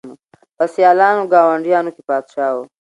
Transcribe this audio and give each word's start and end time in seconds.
په 0.57 0.63
سیالانو 0.73 1.29
ګاونډیانو 1.33 1.89
کي 1.95 2.01
پاچا 2.07 2.47
وو 2.55 2.63